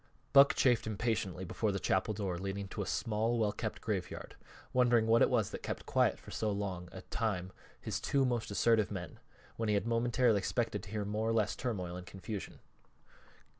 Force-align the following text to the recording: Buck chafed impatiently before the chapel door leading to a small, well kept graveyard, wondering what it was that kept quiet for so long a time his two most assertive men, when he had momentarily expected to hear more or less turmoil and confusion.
Buck 0.33 0.55
chafed 0.55 0.87
impatiently 0.87 1.45
before 1.45 1.71
the 1.71 1.79
chapel 1.79 2.15
door 2.15 2.39
leading 2.39 2.67
to 2.69 2.81
a 2.81 2.87
small, 2.87 3.37
well 3.37 3.51
kept 3.51 3.81
graveyard, 3.81 4.35
wondering 4.73 5.05
what 5.05 5.21
it 5.21 5.29
was 5.29 5.51
that 5.51 5.61
kept 5.61 5.85
quiet 5.85 6.17
for 6.17 6.31
so 6.31 6.49
long 6.51 6.89
a 6.91 7.03
time 7.03 7.51
his 7.79 7.99
two 7.99 8.25
most 8.25 8.49
assertive 8.49 8.89
men, 8.89 9.19
when 9.57 9.69
he 9.69 9.75
had 9.75 9.85
momentarily 9.85 10.39
expected 10.39 10.81
to 10.81 10.89
hear 10.89 11.05
more 11.05 11.29
or 11.29 11.33
less 11.33 11.55
turmoil 11.55 11.95
and 11.97 12.07
confusion. 12.07 12.57